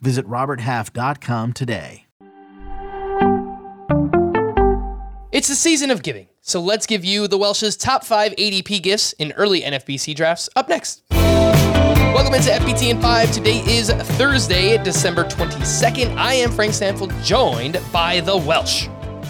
[0.00, 2.06] Visit RobertHalf.com today.
[5.30, 9.12] It's the season of giving, so let's give you the Welsh's top five ADP gifts
[9.14, 11.02] in early NFBC drafts up next.
[11.10, 13.30] Welcome into FBT in 5.
[13.32, 16.16] Today is Thursday, December 22nd.
[16.16, 18.88] I am Frank Stampfl, joined by the Welsh.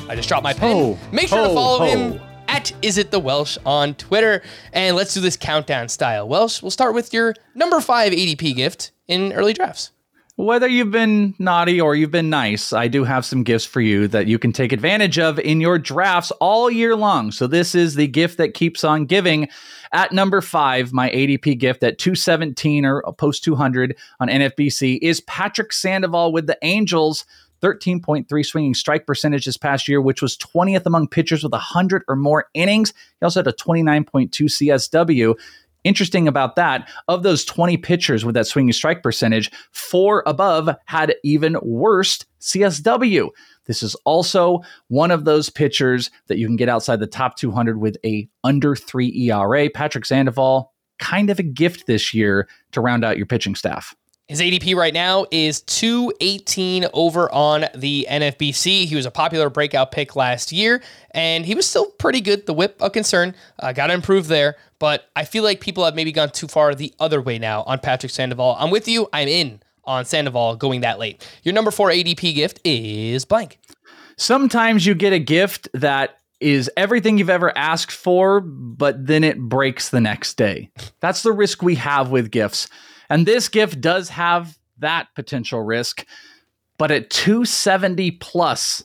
[0.08, 0.74] I just dropped my pen.
[0.76, 1.84] Ho, Make sure to follow ho.
[1.84, 4.42] him at Is It The Welsh on Twitter.
[4.72, 6.26] And let's do this countdown style.
[6.28, 9.90] Welsh, we'll start with your number five ADP gift in early drafts.
[10.38, 14.06] Whether you've been naughty or you've been nice, I do have some gifts for you
[14.06, 17.32] that you can take advantage of in your drafts all year long.
[17.32, 19.48] So, this is the gift that keeps on giving.
[19.90, 25.72] At number five, my ADP gift at 217 or post 200 on NFBC is Patrick
[25.72, 27.24] Sandoval with the Angels.
[27.60, 32.14] 13.3 swinging strike percentage this past year, which was 20th among pitchers with 100 or
[32.14, 32.92] more innings.
[33.18, 35.34] He also had a 29.2 CSW.
[35.84, 41.14] Interesting about that, of those 20 pitchers with that swinging strike percentage, four above had
[41.22, 43.28] even worse CSW.
[43.66, 47.78] This is also one of those pitchers that you can get outside the top 200
[47.78, 49.70] with a under 3 ERA.
[49.70, 53.94] Patrick Sandoval, kind of a gift this year to round out your pitching staff.
[54.28, 58.84] His ADP right now is 218 over on the NFBC.
[58.84, 62.44] He was a popular breakout pick last year, and he was still pretty good.
[62.44, 63.34] The whip, a concern.
[63.58, 66.74] Uh, Got to improve there, but I feel like people have maybe gone too far
[66.74, 68.54] the other way now on Patrick Sandoval.
[68.58, 69.08] I'm with you.
[69.14, 71.26] I'm in on Sandoval going that late.
[71.42, 73.58] Your number four ADP gift is blank.
[74.18, 79.38] Sometimes you get a gift that is everything you've ever asked for, but then it
[79.38, 80.68] breaks the next day.
[81.00, 82.68] That's the risk we have with gifts.
[83.10, 86.06] And this gift does have that potential risk.
[86.78, 88.84] But at 270 plus,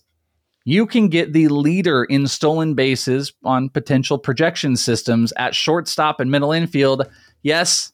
[0.66, 6.32] you can get the leader in stolen bases on potential projection systems at shortstop and
[6.32, 7.06] middle infield.
[7.44, 7.92] Yes,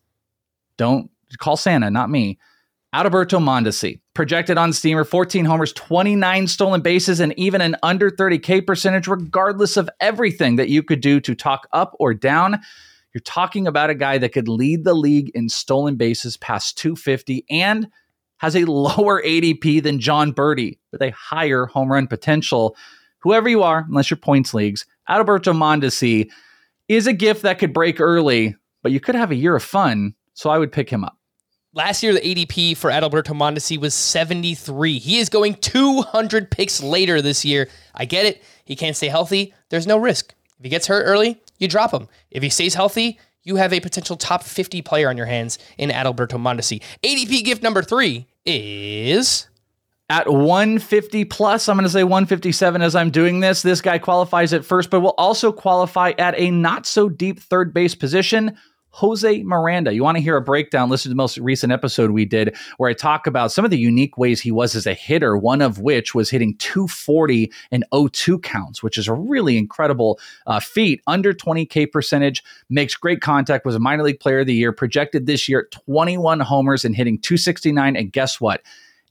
[0.77, 2.37] don't call Santa, not me.
[2.93, 8.65] Adalberto Mondesi, projected on Steamer, 14 homers, 29 stolen bases, and even an under 30K
[8.65, 12.59] percentage, regardless of everything that you could do to talk up or down.
[13.13, 17.45] You're talking about a guy that could lead the league in stolen bases past 250
[17.49, 17.87] and
[18.37, 22.75] has a lower ADP than Jon Berti with a higher home run potential.
[23.19, 26.29] Whoever you are, unless you're points leagues, Adalberto Mondesi
[26.87, 30.13] is a gift that could break early, but you could have a year of fun.
[30.33, 31.17] So I would pick him up.
[31.73, 34.97] Last year, the ADP for Adalberto Mondesi was 73.
[34.97, 37.69] He is going 200 picks later this year.
[37.93, 38.41] I get it.
[38.65, 39.53] He can't stay healthy.
[39.69, 40.33] There's no risk.
[40.57, 42.07] If he gets hurt early, you drop him.
[42.31, 45.89] If he stays healthy, you have a potential top 50 player on your hands in
[45.91, 46.81] Adalberto Mondesi.
[47.03, 49.47] ADP gift number three is
[50.09, 53.61] At 150 plus, I'm going to say 157 as I'm doing this.
[53.61, 57.75] This guy qualifies at first, but will also qualify at a not so deep third
[57.75, 58.57] base position.
[58.91, 59.93] Jose Miranda.
[59.93, 60.89] You want to hear a breakdown?
[60.89, 63.77] Listen to the most recent episode we did where I talk about some of the
[63.77, 68.39] unique ways he was as a hitter, one of which was hitting 240 and 02
[68.39, 71.01] counts, which is a really incredible uh, feat.
[71.07, 75.25] Under 20K percentage, makes great contact, was a minor league player of the year, projected
[75.25, 77.95] this year 21 homers and hitting 269.
[77.95, 78.61] And guess what?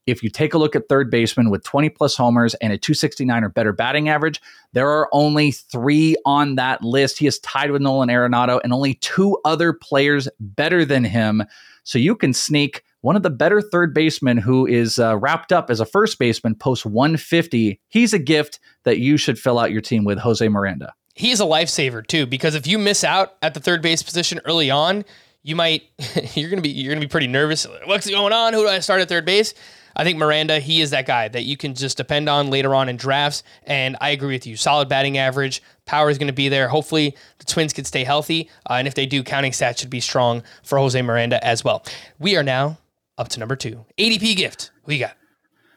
[0.08, 3.44] If you take a look at third baseman with 20 plus homers and a 269
[3.44, 4.40] or better batting average,
[4.72, 7.18] there are only three on that list.
[7.18, 11.44] He is tied with Nolan Arenado and only two other players better than him.
[11.84, 15.70] So you can sneak one of the better third basemen who is uh, wrapped up
[15.70, 17.78] as a first baseman post 150.
[17.88, 20.94] He's a gift that you should fill out your team with, Jose Miranda.
[21.14, 24.40] he is a lifesaver too because if you miss out at the third base position
[24.44, 25.04] early on,
[25.42, 25.82] you might
[26.34, 27.66] you're gonna be you're gonna be pretty nervous.
[27.84, 28.52] What's going on?
[28.52, 29.54] Who do I start at third base?
[29.98, 32.88] I think Miranda, he is that guy that you can just depend on later on
[32.88, 33.42] in drafts.
[33.64, 34.56] And I agree with you.
[34.56, 36.68] Solid batting average, power is going to be there.
[36.68, 40.00] Hopefully, the Twins can stay healthy, uh, and if they do, counting stats should be
[40.00, 41.84] strong for Jose Miranda as well.
[42.20, 42.78] We are now
[43.18, 44.70] up to number two, ADP gift.
[44.86, 45.16] You got?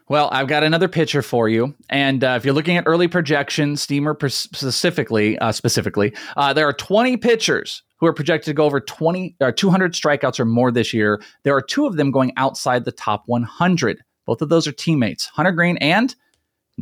[0.07, 3.81] Well, I've got another pitcher for you, and uh, if you're looking at early projections,
[3.81, 8.81] Steamer specifically, uh, specifically, uh, there are 20 pitchers who are projected to go over
[8.81, 11.21] 20 or 200 strikeouts or more this year.
[11.43, 14.03] There are two of them going outside the top 100.
[14.25, 16.15] Both of those are teammates, Hunter Greene and.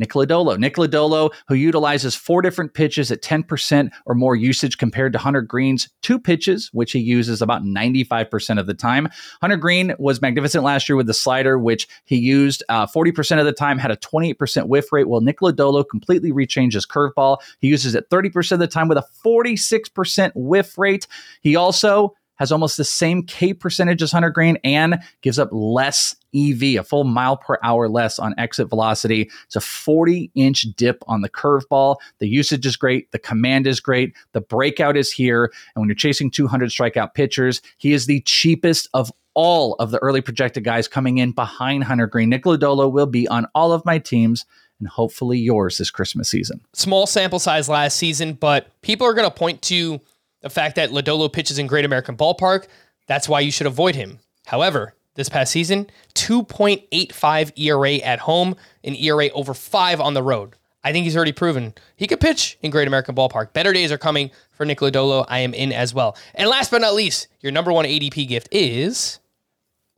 [0.00, 5.42] Nick Lodolo, who utilizes four different pitches at 10% or more usage compared to Hunter
[5.42, 9.08] Greene's two pitches, which he uses about 95% of the time.
[9.40, 13.44] Hunter Greene was magnificent last year with the slider, which he used uh, 40% of
[13.44, 15.08] the time, had a 28% whiff rate.
[15.08, 17.38] while Nick Lodolo completely rechanged his curveball.
[17.58, 21.06] He uses it 30% of the time with a 46% whiff rate.
[21.42, 26.16] He also has almost the same K percentage as Hunter Greene and gives up less
[26.34, 29.30] EV, a full mile per hour less on exit velocity.
[29.46, 31.96] It's a 40 inch dip on the curveball.
[32.18, 33.12] The usage is great.
[33.12, 34.16] The command is great.
[34.32, 35.44] The breakout is here.
[35.44, 39.98] And when you're chasing 200 strikeout pitchers, he is the cheapest of all of the
[39.98, 42.30] early projected guys coming in behind Hunter Greene.
[42.30, 44.44] Nick Lodolo will be on all of my teams
[44.80, 46.60] and hopefully yours this Christmas season.
[46.72, 50.00] Small sample size last season, but people are going to point to
[50.40, 52.66] the fact that Lodolo pitches in Great American Ballpark,
[53.06, 54.20] that's why you should avoid him.
[54.46, 60.54] However, this past season, 2.85 ERA at home, an ERA over five on the road.
[60.82, 63.52] I think he's already proven he could pitch in Great American Ballpark.
[63.52, 65.26] Better days are coming for Nick Lodolo.
[65.28, 66.16] I am in as well.
[66.34, 69.18] And last but not least, your number one ADP gift is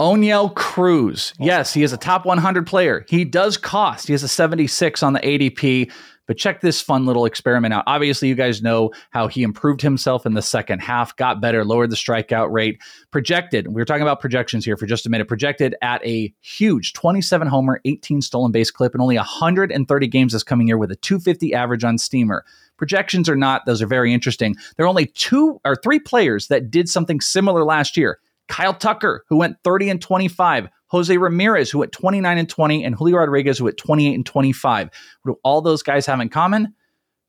[0.01, 1.33] Oneil Cruz.
[1.39, 3.05] Yes, he is a top 100 player.
[3.09, 4.09] He does cost.
[4.09, 5.93] He has a 76 on the ADP.
[6.27, 7.85] But check this fun little experiment out.
[7.87, 11.91] Obviously, you guys know how he improved himself in the second half, got better, lowered
[11.91, 12.81] the strikeout rate.
[13.11, 16.93] Projected, we were talking about projections here for just a minute, projected at a huge
[16.93, 20.97] 27 homer, 18 stolen base clip, and only 130 games this coming year with a
[20.97, 22.45] 250 average on Steamer.
[22.77, 24.57] Projections or not, those are very interesting.
[24.77, 28.19] There are only two or three players that did something similar last year.
[28.53, 32.95] Kyle Tucker, who went 30 and 25, Jose Ramirez, who at 29 and 20, and
[32.95, 34.91] Julio Rodriguez, who at 28 and 25.
[35.23, 36.75] What do all those guys have in common?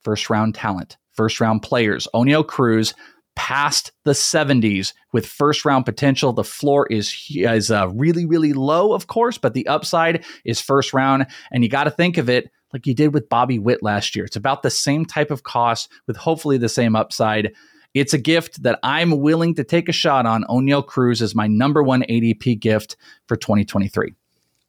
[0.01, 2.09] First round talent, first round players.
[2.13, 2.93] Oneil Cruz
[3.37, 6.33] past the 70s with first round potential.
[6.33, 10.93] The floor is is uh, really really low, of course, but the upside is first
[10.93, 14.13] round, and you got to think of it like you did with Bobby Witt last
[14.13, 14.25] year.
[14.25, 17.53] It's about the same type of cost with hopefully the same upside.
[17.93, 20.43] It's a gift that I'm willing to take a shot on.
[20.45, 22.97] Oneil Cruz is my number one ADP gift
[23.27, 24.15] for 2023.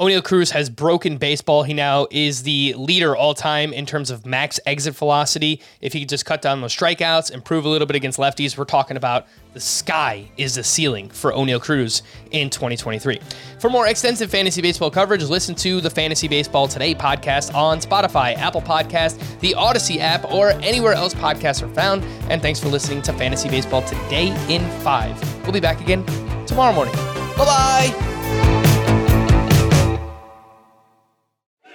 [0.00, 1.62] Oneil Cruz has broken baseball.
[1.62, 5.62] He now is the leader all time in terms of max exit velocity.
[5.80, 8.64] If he could just cut down those strikeouts, improve a little bit against lefties, we're
[8.64, 12.02] talking about the sky is the ceiling for Oneil Cruz
[12.32, 13.20] in 2023.
[13.60, 18.34] For more extensive fantasy baseball coverage, listen to the Fantasy Baseball Today podcast on Spotify,
[18.36, 22.02] Apple Podcast, the Odyssey app, or anywhere else podcasts are found.
[22.30, 25.42] And thanks for listening to Fantasy Baseball Today in 5.
[25.44, 26.04] We'll be back again
[26.46, 26.96] tomorrow morning.
[27.36, 28.13] Bye bye.